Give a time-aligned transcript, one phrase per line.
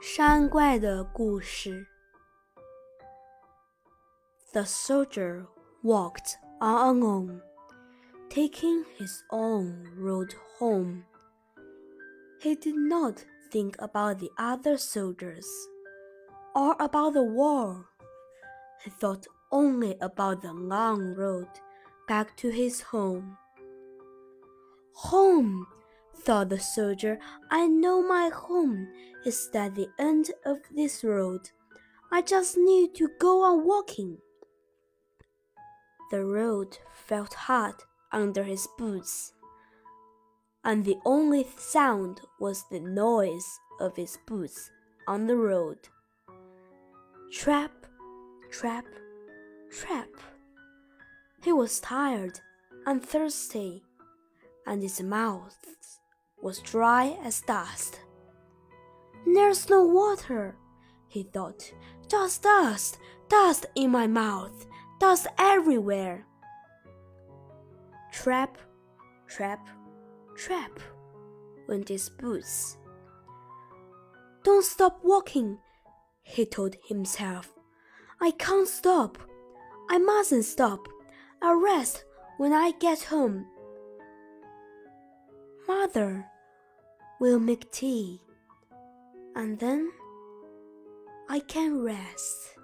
[0.00, 1.86] 山怪的故事。
[4.52, 5.46] The soldier
[5.82, 7.40] walked on alone,
[8.28, 11.04] taking his own road home.
[12.40, 15.46] He did not think about the other soldiers
[16.54, 17.86] or about the war.
[18.82, 21.48] He thought only about the long road
[22.08, 23.36] back to his home.
[24.94, 25.66] Home,
[26.25, 27.19] thought the soldier.
[27.51, 28.87] I know my home
[29.25, 31.51] is at the end of this road.
[32.11, 34.17] I just need to go on walking.
[36.11, 39.33] The road felt hot under his boots,
[40.63, 44.71] and the only sound was the noise of his boots
[45.07, 45.77] on the road.
[47.31, 47.71] Trap,
[48.51, 48.85] trap,
[49.71, 50.09] trap.
[51.43, 52.39] He was tired
[52.85, 53.83] and thirsty,
[54.65, 55.57] and his mouth
[56.45, 58.01] was dry as dust.
[59.25, 60.55] There's no water,
[61.07, 61.73] he thought.
[62.07, 64.67] Just dust, dust in my mouth,
[64.99, 66.27] dust everywhere.
[68.11, 68.59] Trap,
[69.25, 69.67] trap,
[70.35, 70.79] trap,
[71.67, 72.77] went his boots.
[74.43, 75.57] Don't stop walking,
[76.21, 77.51] he told himself.
[78.21, 79.17] I can't stop.
[79.89, 80.87] I mustn't stop.
[81.41, 82.05] I'll rest
[82.37, 83.47] when I get home.
[85.67, 86.27] Mother
[87.19, 88.21] will make tea,
[89.35, 89.91] and then
[91.29, 92.54] I can rest.